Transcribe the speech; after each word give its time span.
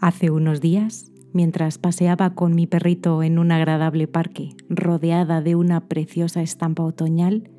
Hace 0.00 0.30
unos 0.30 0.60
días, 0.60 1.10
mientras 1.32 1.78
paseaba 1.78 2.34
con 2.34 2.54
mi 2.54 2.66
perrito 2.66 3.22
en 3.22 3.38
un 3.38 3.50
agradable 3.50 4.06
parque 4.06 4.50
rodeada 4.68 5.40
de 5.40 5.54
una 5.54 5.88
preciosa 5.88 6.42
estampa 6.42 6.84
otoñal, 6.84 7.50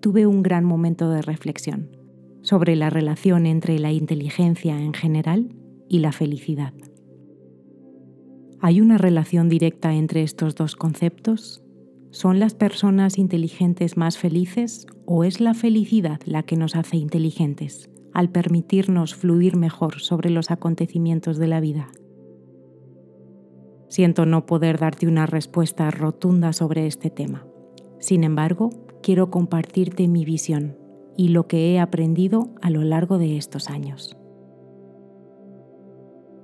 tuve 0.00 0.26
un 0.26 0.42
gran 0.42 0.64
momento 0.64 1.10
de 1.10 1.22
reflexión 1.22 1.96
sobre 2.42 2.76
la 2.76 2.90
relación 2.90 3.46
entre 3.46 3.78
la 3.78 3.92
inteligencia 3.92 4.80
en 4.80 4.92
general 4.92 5.56
y 5.88 6.00
la 6.00 6.12
felicidad. 6.12 6.74
¿Hay 8.60 8.80
una 8.80 8.98
relación 8.98 9.48
directa 9.48 9.94
entre 9.94 10.22
estos 10.22 10.54
dos 10.54 10.76
conceptos? 10.76 11.62
¿Son 12.10 12.38
las 12.38 12.54
personas 12.54 13.18
inteligentes 13.18 13.96
más 13.96 14.18
felices 14.18 14.86
o 15.06 15.24
es 15.24 15.40
la 15.40 15.54
felicidad 15.54 16.20
la 16.24 16.42
que 16.42 16.56
nos 16.56 16.76
hace 16.76 16.98
inteligentes 16.98 17.90
al 18.16 18.30
permitirnos 18.30 19.14
fluir 19.14 19.56
mejor 19.56 20.00
sobre 20.00 20.30
los 20.30 20.50
acontecimientos 20.50 21.36
de 21.36 21.48
la 21.48 21.60
vida? 21.60 21.88
Siento 23.88 24.24
no 24.24 24.46
poder 24.46 24.78
darte 24.78 25.06
una 25.06 25.26
respuesta 25.26 25.90
rotunda 25.90 26.54
sobre 26.54 26.86
este 26.86 27.10
tema. 27.10 27.46
Sin 27.98 28.24
embargo, 28.24 28.70
quiero 29.02 29.30
compartirte 29.30 30.08
mi 30.08 30.24
visión 30.24 30.78
y 31.14 31.28
lo 31.28 31.46
que 31.46 31.74
he 31.74 31.78
aprendido 31.78 32.48
a 32.62 32.70
lo 32.70 32.80
largo 32.84 33.18
de 33.18 33.36
estos 33.36 33.68
años. 33.68 34.16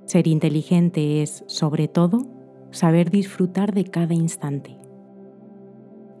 Ser 0.05 0.27
inteligente 0.27 1.23
es, 1.23 1.43
sobre 1.47 1.87
todo, 1.87 2.27
saber 2.69 3.09
disfrutar 3.09 3.73
de 3.73 3.85
cada 3.85 4.13
instante. 4.13 4.77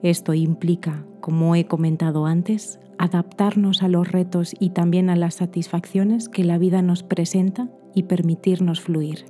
Esto 0.01 0.33
implica, 0.33 1.05
como 1.21 1.55
he 1.55 1.67
comentado 1.67 2.25
antes, 2.25 2.79
adaptarnos 2.97 3.83
a 3.83 3.87
los 3.87 4.11
retos 4.11 4.55
y 4.59 4.69
también 4.69 5.09
a 5.09 5.15
las 5.15 5.35
satisfacciones 5.35 6.29
que 6.29 6.43
la 6.43 6.57
vida 6.57 6.81
nos 6.81 7.03
presenta 7.03 7.69
y 7.93 8.03
permitirnos 8.03 8.81
fluir. 8.81 9.25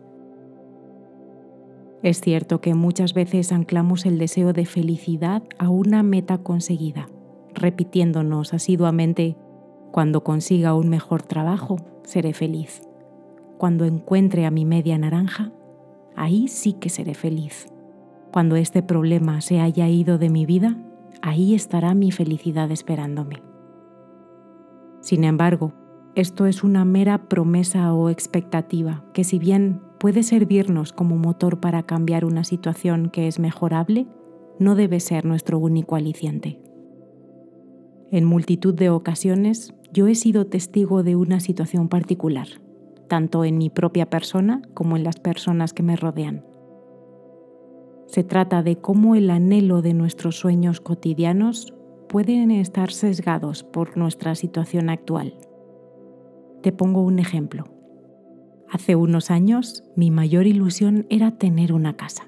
Es 2.02 2.20
cierto 2.20 2.60
que 2.60 2.74
muchas 2.74 3.13
veces 3.13 3.52
anclamos 3.52 4.05
el 4.05 4.18
deseo 4.18 4.54
de 4.54 4.65
felicidad 4.65 5.43
a 5.57 5.70
una 5.70 6.04
meta 6.04 6.37
conseguida, 6.37 7.07
repitiéndonos 7.54 8.54
asiduamente, 8.54 9.37
cuando 9.91 10.24
consiga 10.24 10.76
un 10.76 10.90
mejor 10.90 11.24
trabajo, 11.24 11.77
seré 12.04 12.34
feliz 12.34 12.82
cuando 13.63 13.85
encuentre 13.85 14.46
a 14.46 14.52
mi 14.52 14.65
media 14.65 14.98
naranja, 14.98 15.54
ahí 16.18 16.49
sí 16.49 16.74
que 16.74 16.90
seré 16.90 17.13
feliz. 17.13 17.68
Cuando 18.34 18.57
este 18.57 18.84
problema 18.84 19.40
se 19.40 19.62
haya 19.62 19.87
ido 19.87 20.18
de 20.18 20.30
mi 20.30 20.46
vida, 20.46 20.76
ahí 21.21 21.55
estará 21.55 21.93
mi 21.93 22.12
felicidad 22.12 22.71
esperándome. 22.71 23.41
Sin 25.04 25.23
embargo, 25.23 25.71
esto 26.15 26.48
es 26.48 26.63
una 26.63 26.84
mera 26.84 27.29
promesa 27.29 27.93
o 27.93 28.09
expectativa 28.09 29.05
que 29.13 29.23
si 29.23 29.37
bien 29.37 29.79
puede 29.99 30.23
servirnos 30.23 30.93
como 30.93 31.15
motor 31.15 31.59
para 31.59 31.84
cambiar 31.84 32.26
una 32.26 32.43
situación 32.43 33.12
que 33.12 33.27
es 33.27 33.37
mejorable, 33.37 34.07
no 34.57 34.74
debe 34.74 34.99
ser 34.99 35.26
nuestro 35.26 35.59
único 35.59 35.96
aliciente. 35.96 36.59
En 38.09 38.26
multitud 38.26 38.74
de 38.74 38.90
ocasiones 38.90 39.76
yo 39.91 40.07
he 40.07 40.15
sido 40.15 40.48
testigo 40.48 41.04
de 41.04 41.15
una 41.15 41.40
situación 41.40 41.87
particular 41.87 42.48
tanto 43.13 43.46
en 43.46 43.59
mi 43.59 43.70
propia 43.70 44.09
persona 44.09 44.63
como 44.74 44.98
en 44.98 45.04
las 45.04 45.20
personas 45.20 45.71
que 45.71 45.84
me 45.84 45.96
rodean. 45.96 46.43
Se 48.07 48.24
trata 48.24 48.63
de 48.63 48.77
cómo 48.77 49.13
el 49.13 49.29
anhelo 49.29 49.84
de 49.84 49.93
nuestros 49.93 50.37
sueños 50.37 50.81
cotidianos 50.81 51.76
pueden 52.13 52.51
estar 52.51 52.91
sesgados 52.91 53.63
por 53.63 53.97
nuestra 53.97 54.35
situación 54.35 54.91
actual. 54.91 55.33
Te 56.61 56.71
pongo 56.71 57.01
un 57.01 57.17
ejemplo. 57.17 57.63
Hace 58.69 58.95
unos 58.95 59.31
años 59.31 59.83
mi 59.95 60.11
mayor 60.11 60.45
ilusión 60.45 61.07
era 61.09 61.31
tener 61.39 61.73
una 61.73 61.97
casa, 61.97 62.27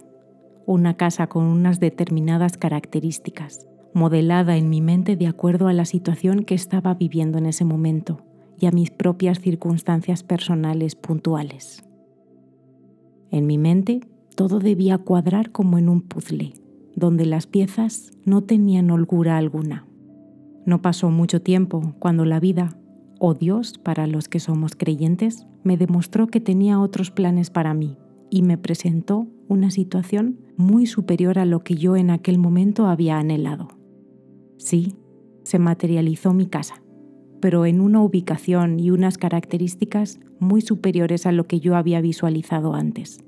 una 0.65 0.97
casa 0.97 1.27
con 1.27 1.43
unas 1.43 1.79
determinadas 1.79 2.57
características, 2.57 3.67
modelada 3.93 4.57
en 4.57 4.71
mi 4.71 4.81
mente 4.81 5.17
de 5.17 5.27
acuerdo 5.27 5.67
a 5.67 5.73
la 5.73 5.85
situación 5.85 6.45
que 6.45 6.55
estaba 6.55 6.95
viviendo 6.95 7.37
en 7.37 7.45
ese 7.45 7.63
momento 7.63 8.25
y 8.57 8.65
a 8.65 8.71
mis 8.71 8.89
propias 8.89 9.39
circunstancias 9.39 10.23
personales 10.23 10.95
puntuales. 10.95 11.85
En 13.29 13.45
mi 13.45 13.59
mente 13.59 13.99
todo 14.35 14.57
debía 14.57 14.97
cuadrar 14.97 15.51
como 15.51 15.77
en 15.77 15.89
un 15.89 16.01
puzzle, 16.01 16.53
donde 16.95 17.25
las 17.25 17.47
piezas 17.47 18.11
no 18.25 18.43
tenían 18.43 18.91
holgura 18.91 19.37
alguna. 19.37 19.87
No 20.65 20.81
pasó 20.81 21.09
mucho 21.09 21.41
tiempo 21.41 21.93
cuando 21.99 22.25
la 22.25 22.39
vida, 22.39 22.77
o 23.19 23.33
Dios 23.33 23.77
para 23.77 24.07
los 24.07 24.27
que 24.27 24.39
somos 24.39 24.75
creyentes, 24.75 25.45
me 25.63 25.77
demostró 25.77 26.27
que 26.27 26.39
tenía 26.39 26.79
otros 26.79 27.11
planes 27.11 27.49
para 27.49 27.73
mí 27.73 27.97
y 28.29 28.41
me 28.41 28.57
presentó 28.57 29.27
una 29.47 29.71
situación 29.71 30.39
muy 30.57 30.87
superior 30.87 31.37
a 31.37 31.45
lo 31.45 31.63
que 31.63 31.75
yo 31.75 31.95
en 31.95 32.09
aquel 32.09 32.37
momento 32.37 32.87
había 32.87 33.17
anhelado. 33.17 33.67
Sí, 34.57 34.95
se 35.43 35.59
materializó 35.59 36.33
mi 36.33 36.47
casa 36.47 36.81
pero 37.45 37.67
en 37.67 37.79
una 37.79 38.01
ubicación 38.01 38.79
y 38.79 38.89
unas 38.89 39.19
características 39.19 40.19
muy 40.39 40.61
superiores 40.61 41.27
a 41.27 41.31
lo 41.31 41.45
que 41.45 41.59
yo 41.59 41.75
había 41.75 42.01
visualizado 42.01 42.73
antes, 42.73 43.19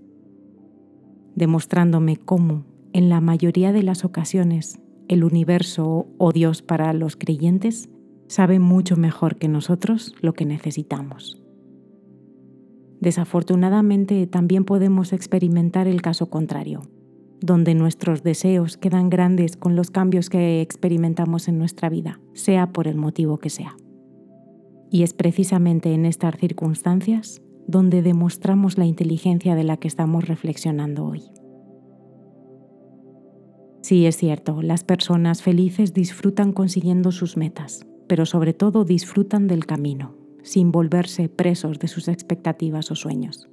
demostrándome 1.35 2.17
cómo, 2.17 2.66
en 2.97 3.09
la 3.09 3.22
mayoría 3.22 3.72
de 3.74 3.84
las 3.84 4.03
ocasiones, 4.03 4.80
el 5.08 5.24
universo 5.24 6.08
o 6.18 6.31
Dios 6.31 6.63
para 6.63 6.91
los 6.94 7.16
creyentes 7.16 7.90
sabe 8.25 8.58
mucho 8.58 8.96
mejor 8.96 9.35
que 9.35 9.47
nosotros 9.47 10.16
lo 10.19 10.34
que 10.34 10.46
necesitamos. 10.46 11.40
Desafortunadamente 13.00 14.25
también 14.25 14.66
podemos 14.66 15.13
experimentar 15.13 15.88
el 15.88 16.02
caso 16.02 16.31
contrario, 16.31 16.81
donde 17.40 17.75
nuestros 17.75 18.24
deseos 18.24 18.78
quedan 18.78 19.12
grandes 19.12 19.58
con 19.58 19.75
los 19.75 19.91
cambios 19.91 20.31
que 20.31 20.62
experimentamos 20.62 21.47
en 21.47 21.59
nuestra 21.59 21.90
vida, 21.90 22.19
sea 22.34 22.74
por 22.74 22.88
el 22.88 22.96
motivo 22.96 23.38
que 23.38 23.52
sea. 23.52 23.78
Y 24.90 25.03
es 25.03 25.14
precisamente 25.14 25.94
en 25.94 26.08
estas 26.08 26.35
circunstancias 26.40 27.44
donde 27.68 28.02
demostramos 28.02 28.79
la 28.79 28.85
inteligencia 28.85 29.53
de 29.53 29.66
la 29.66 29.78
que 29.78 29.88
estamos 29.88 30.28
reflexionando 30.28 31.06
hoy. 31.06 31.22
Sí, 33.88 34.06
es 34.06 34.18
cierto, 34.18 34.62
las 34.62 34.84
personas 34.84 35.42
felices 35.42 35.94
disfrutan 35.94 36.52
consiguiendo 36.52 37.14
sus 37.14 37.38
metas, 37.38 37.88
pero 38.08 38.25
sobre 38.25 38.52
todo 38.52 38.84
disfrutan 38.84 39.48
del 39.48 39.66
camino, 39.66 40.14
sin 40.44 40.74
volverse 40.74 41.30
presos 41.30 41.80
de 41.80 41.88
sus 41.88 42.09
expectativas 42.09 42.92
o 42.92 42.96
sueños. 42.96 43.47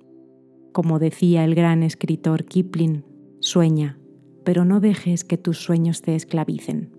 Como 0.72 0.98
decía 0.98 1.44
el 1.44 1.54
gran 1.54 1.84
escritor 1.84 2.46
Kipling, 2.46 3.04
sueña, 3.38 4.00
pero 4.42 4.64
no 4.64 4.80
dejes 4.80 5.22
que 5.22 5.38
tus 5.38 5.58
sueños 5.58 6.02
te 6.02 6.16
esclavicen. 6.16 6.90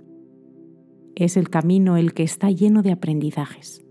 Es 1.17 1.35
el 1.35 1.49
camino 1.49 1.97
el 1.97 2.13
que 2.13 2.23
está 2.23 2.49
lleno 2.51 2.83
de 2.83 2.93
aprendizajes 2.93 3.85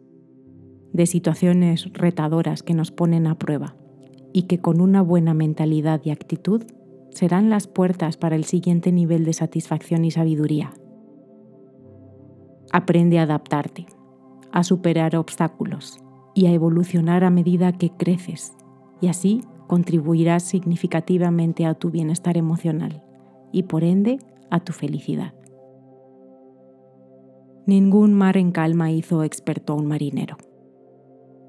de 0.94 1.04
situaciones 1.04 1.92
retadoras 1.92 2.62
que 2.62 2.72
nos 2.72 2.92
ponen 2.92 3.26
a 3.26 3.38
prueba 3.38 3.76
y 4.32 4.44
que 4.44 4.60
con 4.60 4.80
una 4.80 5.02
buena 5.02 5.34
mentalidad 5.34 6.00
y 6.02 6.12
actitud 6.12 6.62
serán 7.14 7.48
las 7.48 7.66
puertas 7.66 8.16
para 8.16 8.36
el 8.36 8.44
siguiente 8.44 8.92
nivel 8.92 9.24
de 9.24 9.32
satisfacción 9.32 10.04
y 10.04 10.10
sabiduría. 10.10 10.72
Aprende 12.72 13.18
a 13.18 13.22
adaptarte, 13.22 13.86
a 14.52 14.64
superar 14.64 15.16
obstáculos 15.16 15.98
y 16.34 16.46
a 16.46 16.52
evolucionar 16.52 17.24
a 17.24 17.30
medida 17.30 17.72
que 17.72 17.90
creces 17.90 18.52
y 19.00 19.08
así 19.08 19.42
contribuirás 19.68 20.42
significativamente 20.42 21.66
a 21.66 21.74
tu 21.74 21.90
bienestar 21.90 22.36
emocional 22.36 23.02
y 23.52 23.62
por 23.62 23.84
ende 23.84 24.18
a 24.50 24.60
tu 24.60 24.72
felicidad. 24.72 25.34
Ningún 27.66 28.12
mar 28.12 28.36
en 28.36 28.52
calma 28.52 28.90
hizo 28.90 29.24
experto 29.24 29.72
a 29.72 29.76
un 29.76 29.86
marinero. 29.86 30.36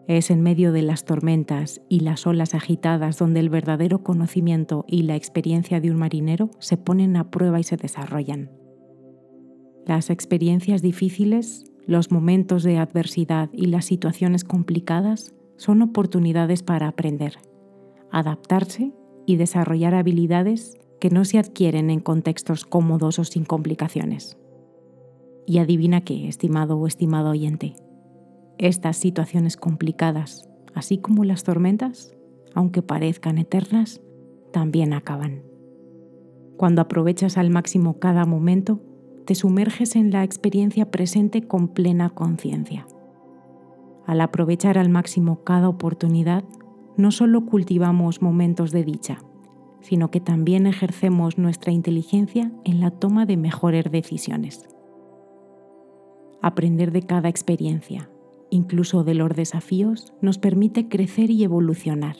Es 0.08 0.30
en 0.30 0.42
medio 0.42 0.72
de 0.72 0.84
las 0.84 1.04
tormentas 1.04 1.82
y 1.90 2.02
las 2.02 2.28
olas 2.28 2.54
agitadas 2.54 3.18
donde 3.18 3.40
el 3.40 3.50
verdadero 3.50 4.04
conocimiento 4.04 4.86
y 4.88 5.04
la 5.04 5.16
experiencia 5.16 5.82
de 5.82 5.90
un 5.90 5.98
marinero 5.98 6.52
se 6.60 6.78
ponen 6.78 7.18
a 7.18 7.32
prueba 7.32 7.60
y 7.60 7.64
se 7.64 7.76
desarrollan. 7.76 8.52
Las 9.88 10.12
experiencias 10.12 10.84
difíciles, 10.84 11.66
los 11.88 12.12
momentos 12.12 12.62
de 12.64 12.78
adversidad 12.78 13.50
y 13.52 13.66
las 13.66 13.86
situaciones 13.86 14.44
complicadas 14.44 15.34
son 15.58 15.82
oportunidades 15.82 16.62
para 16.62 16.88
aprender, 16.88 17.38
adaptarse 18.12 18.92
y 19.26 19.38
desarrollar 19.38 19.96
habilidades 19.96 20.78
que 21.00 21.10
no 21.10 21.26
se 21.26 21.40
adquieren 21.40 21.90
en 21.90 22.00
contextos 22.00 22.66
cómodos 22.66 23.18
o 23.18 23.24
sin 23.24 23.44
complicaciones. 23.44 24.38
Y 25.48 25.58
adivina 25.58 26.02
qué, 26.02 26.28
estimado 26.28 26.78
o 26.78 26.86
estimado 26.86 27.32
oyente 27.32 27.76
estas 28.58 28.98
situaciones 28.98 29.58
complicadas, 29.58 30.50
así 30.74 30.98
como 30.98 31.24
las 31.24 31.44
tormentas, 31.44 32.16
aunque 32.54 32.82
parezcan 32.82 33.38
eternas, 33.38 34.02
también 34.52 34.94
acaban. 34.94 35.44
Cuando 36.58 36.82
aprovechas 36.82 37.38
al 37.38 37.50
máximo 37.50 38.00
cada 38.00 38.26
momento, 38.26 38.80
te 39.26 39.36
sumerges 39.36 39.96
en 39.96 40.12
la 40.12 40.24
experiencia 40.24 40.90
presente 40.92 41.42
con 41.42 41.68
plena 41.68 42.10
conciencia. 42.12 42.88
Al 44.06 44.22
aprovechar 44.22 44.78
al 44.78 44.90
máximo 44.90 45.44
cada 45.44 45.68
oportunidad, 45.68 46.44
no 46.96 47.12
solo 47.12 47.46
cultivamos 47.46 48.22
momentos 48.22 48.72
de 48.72 48.84
dicha, 48.84 49.18
sino 49.82 50.12
que 50.12 50.20
también 50.20 50.68
ejercemos 50.68 51.38
nuestra 51.38 51.72
inteligencia 51.72 52.52
en 52.64 52.80
la 52.80 52.92
toma 52.92 53.26
de 53.26 53.38
mejores 53.38 53.92
decisiones. 53.92 54.70
Aprender 56.42 56.92
de 56.92 57.02
cada 57.02 57.28
experiencia, 57.28 58.10
incluso 58.56 59.04
de 59.04 59.14
los 59.14 59.36
desafíos, 59.36 60.14
nos 60.22 60.38
permite 60.38 60.88
crecer 60.88 61.30
y 61.30 61.44
evolucionar. 61.44 62.16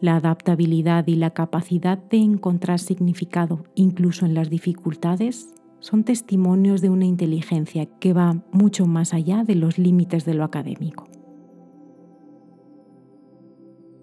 La 0.00 0.16
adaptabilidad 0.16 1.06
y 1.06 1.14
la 1.14 1.30
capacidad 1.30 1.96
de 1.96 2.18
encontrar 2.18 2.78
significado 2.78 3.64
incluso 3.74 4.26
en 4.26 4.34
las 4.34 4.50
dificultades 4.50 5.54
son 5.80 6.04
testimonios 6.04 6.80
de 6.80 6.90
una 6.90 7.06
inteligencia 7.06 7.86
que 7.86 8.12
va 8.12 8.42
mucho 8.52 8.86
más 8.86 9.14
allá 9.14 9.44
de 9.44 9.54
los 9.54 9.78
límites 9.78 10.24
de 10.24 10.34
lo 10.34 10.44
académico. 10.44 11.08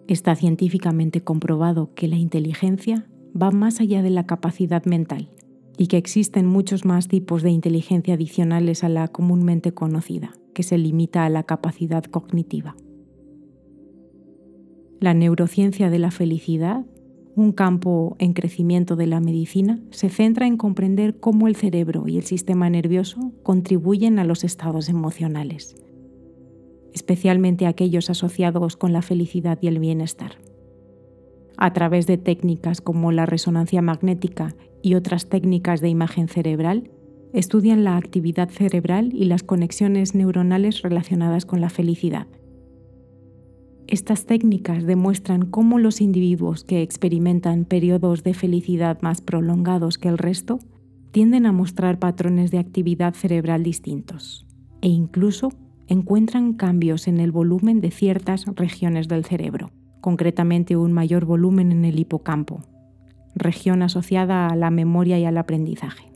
Está 0.08 0.36
científicamente 0.36 1.22
comprobado 1.22 1.94
que 1.94 2.08
la 2.08 2.18
inteligencia 2.18 3.08
va 3.40 3.52
más 3.52 3.80
allá 3.80 4.02
de 4.02 4.10
la 4.10 4.26
capacidad 4.26 4.86
mental 4.86 5.30
y 5.78 5.88
que 5.88 5.98
existen 5.98 6.46
muchos 6.46 6.86
más 6.86 7.08
tipos 7.08 7.42
de 7.42 7.52
inteligencia 7.52 8.16
adicionales 8.16 8.84
a 8.84 8.90
la 8.90 9.08
comúnmente 9.08 9.74
conocida, 9.74 10.34
que 10.54 10.64
se 10.64 10.78
limita 10.78 11.26
a 11.26 11.30
la 11.30 11.44
capacidad 11.44 12.04
cognitiva. 12.04 12.76
La 15.00 15.14
neurociencia 15.14 15.90
de 15.90 16.00
la 16.00 16.12
felicidad, 16.12 16.86
un 17.36 17.52
campo 17.52 18.16
en 18.20 18.34
crecimiento 18.34 18.96
de 18.96 19.08
la 19.08 19.20
medicina, 19.20 19.82
se 19.90 20.10
centra 20.10 20.48
en 20.48 20.56
comprender 20.56 21.20
cómo 21.20 21.48
el 21.48 21.56
cerebro 21.56 22.08
y 22.08 22.18
el 22.18 22.24
sistema 22.24 22.70
nervioso 22.70 23.34
contribuyen 23.44 24.20
a 24.20 24.24
los 24.24 24.44
estados 24.44 24.88
emocionales, 24.88 25.76
especialmente 26.94 27.66
aquellos 27.66 28.10
asociados 28.10 28.78
con 28.78 28.94
la 28.94 29.02
felicidad 29.02 29.58
y 29.62 29.68
el 29.68 29.80
bienestar. 29.80 30.38
A 31.58 31.74
través 31.74 32.08
de 32.08 32.18
técnicas 32.18 32.82
como 32.82 33.12
la 33.12 33.26
resonancia 33.26 33.82
magnética 33.82 34.56
y 34.82 34.96
otras 34.96 35.28
técnicas 35.28 35.82
de 35.82 35.90
imagen 35.90 36.28
cerebral, 36.28 36.92
estudian 37.34 37.84
la 37.84 37.98
actividad 37.98 38.50
cerebral 38.50 39.12
y 39.14 39.26
las 39.26 39.44
conexiones 39.44 40.14
neuronales 40.16 40.84
relacionadas 40.84 41.46
con 41.46 41.62
la 41.62 41.70
felicidad. 41.70 42.28
Estas 43.88 44.26
técnicas 44.26 44.86
demuestran 44.86 45.48
cómo 45.48 45.78
los 45.78 46.00
individuos 46.00 46.64
que 46.64 46.82
experimentan 46.82 47.66
periodos 47.66 48.24
de 48.24 48.34
felicidad 48.34 49.02
más 49.02 49.22
prolongados 49.22 49.98
que 49.98 50.08
el 50.08 50.18
resto 50.18 50.60
tienden 51.12 51.46
a 51.46 51.52
mostrar 51.52 52.00
patrones 52.00 52.50
de 52.52 52.60
actividad 52.60 53.14
cerebral 53.14 53.64
distintos 53.64 54.48
e 54.82 54.88
incluso 54.88 55.52
encuentran 55.88 56.54
cambios 56.54 57.08
en 57.08 57.20
el 57.20 57.32
volumen 57.32 57.82
de 57.82 57.92
ciertas 57.92 58.46
regiones 58.56 59.08
del 59.08 59.26
cerebro, 59.26 59.72
concretamente 60.02 60.78
un 60.78 60.92
mayor 60.92 61.26
volumen 61.26 61.72
en 61.72 61.86
el 61.86 62.00
hipocampo, 62.00 62.62
región 63.36 63.82
asociada 63.82 64.48
a 64.48 64.56
la 64.56 64.72
memoria 64.72 65.20
y 65.20 65.26
al 65.26 65.38
aprendizaje, 65.38 66.13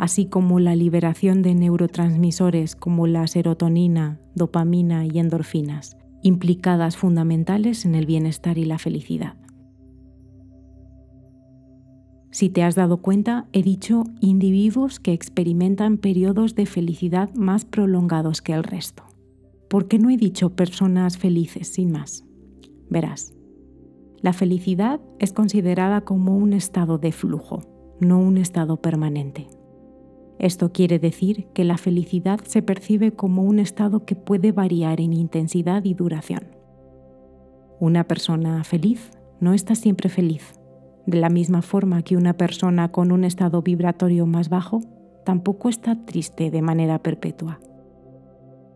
así 0.00 0.24
como 0.24 0.60
la 0.60 0.74
liberación 0.74 1.42
de 1.42 1.54
neurotransmisores 1.54 2.74
como 2.74 3.06
la 3.06 3.26
serotonina, 3.26 4.18
dopamina 4.34 5.04
y 5.04 5.18
endorfinas, 5.18 5.98
implicadas 6.22 6.96
fundamentales 6.96 7.84
en 7.84 7.94
el 7.94 8.06
bienestar 8.06 8.56
y 8.56 8.64
la 8.64 8.78
felicidad. 8.78 9.34
Si 12.30 12.48
te 12.48 12.62
has 12.62 12.76
dado 12.76 13.02
cuenta, 13.02 13.46
he 13.52 13.62
dicho 13.62 14.04
individuos 14.22 15.00
que 15.00 15.12
experimentan 15.12 15.98
periodos 15.98 16.54
de 16.54 16.64
felicidad 16.64 17.28
más 17.34 17.66
prolongados 17.66 18.40
que 18.40 18.54
el 18.54 18.64
resto. 18.64 19.02
¿Por 19.68 19.86
qué 19.86 19.98
no 19.98 20.08
he 20.08 20.16
dicho 20.16 20.56
personas 20.56 21.18
felices 21.18 21.68
sin 21.68 21.92
más? 21.92 22.24
Verás, 22.88 23.34
la 24.22 24.32
felicidad 24.32 24.98
es 25.18 25.34
considerada 25.34 26.00
como 26.00 26.38
un 26.38 26.54
estado 26.54 26.96
de 26.96 27.12
flujo, 27.12 27.96
no 28.00 28.18
un 28.18 28.38
estado 28.38 28.78
permanente. 28.78 29.59
Esto 30.40 30.72
quiere 30.72 30.98
decir 30.98 31.46
que 31.52 31.64
la 31.64 31.76
felicidad 31.76 32.40
se 32.44 32.62
percibe 32.62 33.12
como 33.12 33.44
un 33.44 33.58
estado 33.58 34.04
que 34.04 34.16
puede 34.16 34.52
variar 34.52 35.00
en 35.00 35.12
intensidad 35.12 35.84
y 35.84 35.94
duración. 35.94 36.56
Una 37.78 38.04
persona 38.04 38.64
feliz 38.64 39.10
no 39.38 39.52
está 39.52 39.74
siempre 39.74 40.08
feliz, 40.08 40.54
de 41.06 41.18
la 41.18 41.28
misma 41.28 41.62
forma 41.62 42.02
que 42.02 42.16
una 42.16 42.38
persona 42.38 42.90
con 42.90 43.12
un 43.12 43.24
estado 43.24 43.60
vibratorio 43.60 44.26
más 44.26 44.48
bajo 44.48 44.80
tampoco 45.24 45.68
está 45.68 46.04
triste 46.06 46.50
de 46.50 46.62
manera 46.62 46.98
perpetua. 46.98 47.60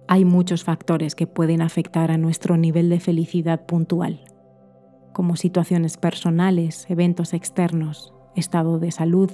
Hay 0.06 0.26
muchos 0.26 0.64
factores 0.64 1.14
que 1.14 1.26
pueden 1.26 1.62
afectar 1.62 2.10
a 2.10 2.18
nuestro 2.18 2.58
nivel 2.58 2.90
de 2.90 3.00
felicidad 3.00 3.64
puntual 3.64 4.20
como 5.14 5.36
situaciones 5.36 5.96
personales, 5.96 6.84
eventos 6.90 7.32
externos, 7.32 8.12
estado 8.36 8.78
de 8.78 8.90
salud. 8.90 9.30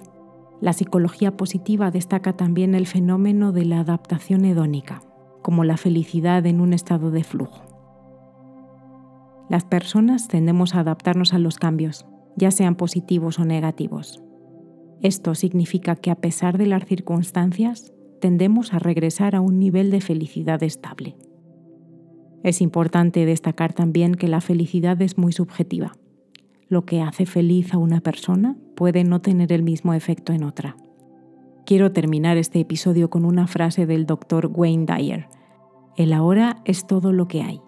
La 0.60 0.72
psicología 0.74 1.36
positiva 1.36 1.90
destaca 1.90 2.34
también 2.34 2.74
el 2.74 2.86
fenómeno 2.86 3.52
de 3.52 3.64
la 3.64 3.80
adaptación 3.80 4.44
hedónica, 4.44 5.02
como 5.42 5.64
la 5.64 5.76
felicidad 5.76 6.44
en 6.46 6.60
un 6.60 6.74
estado 6.74 7.10
de 7.10 7.24
flujo. 7.24 7.62
Las 9.48 9.64
personas 9.64 10.28
tendemos 10.28 10.74
a 10.74 10.80
adaptarnos 10.80 11.32
a 11.32 11.38
los 11.38 11.58
cambios, 11.58 12.06
ya 12.36 12.50
sean 12.50 12.76
positivos 12.76 13.38
o 13.38 13.44
negativos. 13.44 14.22
Esto 15.00 15.34
significa 15.34 15.96
que 15.96 16.10
a 16.10 16.14
pesar 16.14 16.58
de 16.58 16.66
las 16.66 16.84
circunstancias, 16.84 17.92
tendemos 18.20 18.74
a 18.74 18.78
regresar 18.78 19.34
a 19.34 19.40
un 19.40 19.58
nivel 19.58 19.90
de 19.90 20.02
felicidad 20.02 20.62
estable. 20.62 21.16
Es 22.42 22.60
importante 22.60 23.24
destacar 23.24 23.72
también 23.72 24.14
que 24.14 24.28
la 24.28 24.40
felicidad 24.40 25.00
es 25.02 25.18
muy 25.18 25.32
subjetiva. 25.32 25.92
Lo 26.70 26.86
que 26.86 27.02
hace 27.02 27.26
feliz 27.26 27.74
a 27.74 27.78
una 27.78 28.00
persona 28.00 28.56
puede 28.76 29.02
no 29.02 29.20
tener 29.20 29.52
el 29.52 29.64
mismo 29.64 29.92
efecto 29.92 30.32
en 30.32 30.44
otra. 30.44 30.76
Quiero 31.66 31.90
terminar 31.90 32.36
este 32.36 32.60
episodio 32.60 33.10
con 33.10 33.24
una 33.24 33.48
frase 33.48 33.86
del 33.86 34.06
doctor 34.06 34.48
Wayne 34.54 34.86
Dyer. 34.86 35.26
El 35.96 36.12
ahora 36.12 36.62
es 36.64 36.86
todo 36.86 37.12
lo 37.12 37.26
que 37.26 37.42
hay 37.42 37.60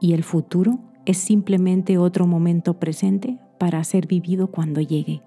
y 0.00 0.12
el 0.12 0.22
futuro 0.22 0.78
es 1.06 1.18
simplemente 1.18 1.98
otro 1.98 2.28
momento 2.28 2.78
presente 2.78 3.40
para 3.58 3.82
ser 3.82 4.06
vivido 4.06 4.46
cuando 4.52 4.80
llegue. 4.80 5.22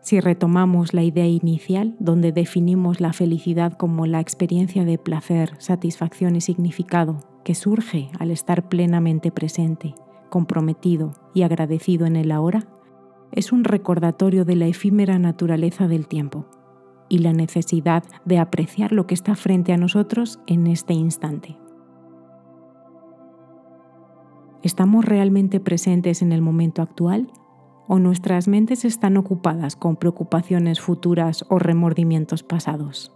Si 0.00 0.20
retomamos 0.20 0.94
la 0.94 1.02
idea 1.02 1.26
inicial, 1.26 1.96
donde 1.98 2.30
definimos 2.30 3.00
la 3.00 3.12
felicidad 3.12 3.72
como 3.72 4.06
la 4.06 4.20
experiencia 4.20 4.84
de 4.84 4.96
placer, 4.96 5.54
satisfacción 5.58 6.36
y 6.36 6.40
significado 6.40 7.18
que 7.42 7.56
surge 7.56 8.10
al 8.20 8.30
estar 8.30 8.68
plenamente 8.68 9.32
presente, 9.32 9.96
comprometido 10.34 11.12
y 11.32 11.42
agradecido 11.42 12.06
en 12.06 12.16
el 12.16 12.32
ahora, 12.32 12.66
es 13.30 13.52
un 13.52 13.62
recordatorio 13.62 14.44
de 14.44 14.56
la 14.56 14.66
efímera 14.66 15.16
naturaleza 15.16 15.86
del 15.86 16.08
tiempo 16.08 16.46
y 17.08 17.18
la 17.18 17.32
necesidad 17.32 18.02
de 18.24 18.40
apreciar 18.40 18.90
lo 18.90 19.06
que 19.06 19.14
está 19.14 19.36
frente 19.36 19.72
a 19.72 19.76
nosotros 19.76 20.40
en 20.48 20.66
este 20.66 20.92
instante. 20.92 21.56
¿Estamos 24.64 25.04
realmente 25.04 25.60
presentes 25.60 26.20
en 26.20 26.32
el 26.32 26.42
momento 26.42 26.82
actual 26.82 27.30
o 27.86 28.00
nuestras 28.00 28.48
mentes 28.48 28.84
están 28.84 29.16
ocupadas 29.16 29.76
con 29.76 29.94
preocupaciones 29.94 30.80
futuras 30.80 31.44
o 31.48 31.60
remordimientos 31.60 32.42
pasados? 32.42 33.14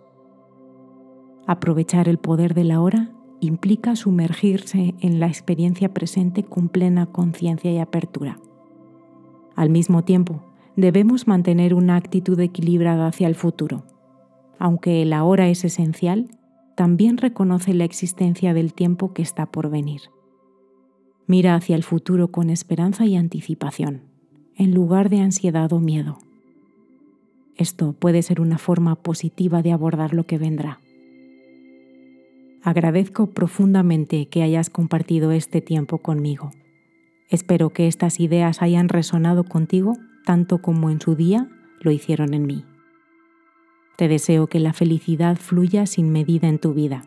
Aprovechar 1.49 2.09
el 2.09 2.19
poder 2.19 2.55
de 2.55 2.63
la 2.63 2.81
hora 2.81 3.18
implica 3.41 3.97
sumergirse 3.97 4.95
en 5.01 5.21
la 5.21 5.27
experiencia 5.27 5.93
presente 5.93 6.43
con 6.43 6.69
plena 6.69 7.07
conciencia 7.07 7.71
y 7.73 7.79
apertura. 7.79 8.39
Al 9.55 9.71
mismo 9.71 10.05
tiempo, 10.05 10.43
debemos 10.77 11.27
mantener 11.27 11.75
una 11.75 11.97
actitud 11.97 12.39
equilibrada 12.39 13.09
hacia 13.09 13.27
el 13.27 13.35
futuro. 13.35 13.85
Aunque 14.59 15.03
el 15.03 15.13
ahora 15.13 15.49
es 15.49 15.65
esencial, 15.65 16.31
también 16.77 17.17
reconoce 17.17 17.75
la 17.75 17.85
existencia 17.85 18.55
del 18.55 18.73
tiempo 18.73 19.13
que 19.13 19.23
está 19.23 19.47
por 19.47 19.71
venir. 19.71 20.03
Mira 21.27 21.57
hacia 21.57 21.77
el 21.77 21.83
futuro 21.83 22.31
con 22.31 22.51
esperanza 22.51 23.05
y 23.05 23.17
anticipación, 23.17 24.03
en 24.55 24.73
lugar 24.73 25.11
de 25.11 25.21
ansiedad 25.21 25.73
o 25.73 25.81
miedo. 25.81 26.19
Esto 27.57 27.93
puede 27.93 28.23
ser 28.23 28.41
una 28.41 28.59
forma 28.59 28.95
positiva 28.95 29.63
de 29.63 29.73
abordar 29.73 30.15
lo 30.15 30.25
que 30.25 30.39
vendrá. 30.39 30.79
Agradezco 32.63 33.31
profundamente 33.31 34.27
que 34.29 34.43
hayas 34.43 34.71
compartido 34.71 35.33
este 35.33 35.61
tiempo 35.61 35.99
conmigo. 35.99 36.51
Espero 37.29 37.71
que 37.71 37.87
estas 37.87 38.21
ideas 38.21 38.63
hayan 38.63 38.89
resonado 38.89 39.45
contigo 39.45 39.95
tanto 40.25 40.61
como 40.61 40.91
en 40.91 41.01
su 41.01 41.15
día 41.15 41.49
lo 41.81 41.91
hicieron 41.91 42.35
en 42.35 42.47
mí. 42.47 42.65
Te 43.97 44.09
deseo 44.09 44.47
que 44.47 44.61
la 44.61 44.73
felicidad 44.73 45.37
fluya 45.37 45.87
sin 45.87 46.13
medida 46.13 46.49
en 46.49 46.59
tu 46.59 46.75
vida, 46.75 47.05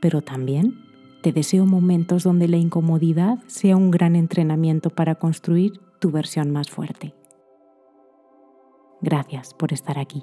pero 0.00 0.22
también 0.22 0.80
te 1.22 1.32
deseo 1.32 1.66
momentos 1.66 2.22
donde 2.22 2.48
la 2.48 2.56
incomodidad 2.56 3.38
sea 3.46 3.76
un 3.76 3.90
gran 3.90 4.14
entrenamiento 4.16 4.90
para 4.90 5.14
construir 5.14 5.80
tu 6.00 6.10
versión 6.10 6.50
más 6.50 6.70
fuerte. 6.70 7.14
Gracias 9.00 9.54
por 9.54 9.72
estar 9.72 9.98
aquí. 9.98 10.22